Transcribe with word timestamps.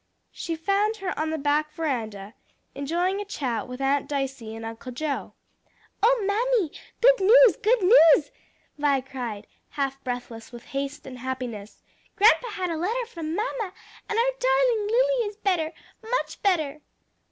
She 0.31 0.55
found 0.55 0.95
her 0.97 1.13
on 1.19 1.29
the 1.29 1.37
back 1.37 1.71
veranda, 1.73 2.33
enjoying 2.73 3.21
a 3.21 3.23
chat 3.25 3.67
with 3.67 3.79
Aunt 3.79 4.09
Dicey 4.09 4.55
and 4.55 4.65
Uncle 4.65 4.91
Joe. 4.91 5.33
"Oh, 6.01 6.23
mammy, 6.25 6.71
good 7.01 7.19
news! 7.19 7.55
good 7.57 7.83
news!" 7.83 8.31
Vi 8.79 9.01
cried, 9.01 9.45
half 9.69 10.03
breathless 10.03 10.51
with 10.51 10.63
haste 10.65 11.05
and 11.05 11.19
happiness; 11.19 11.83
"grandpa 12.15 12.47
had 12.49 12.71
a 12.71 12.77
letter 12.77 13.05
from 13.05 13.35
mamma, 13.35 13.73
and 14.09 14.17
our 14.17 14.39
darling 14.39 14.87
Lily 14.87 15.27
is 15.29 15.37
better, 15.37 15.71
much 16.01 16.41
better." 16.41 16.81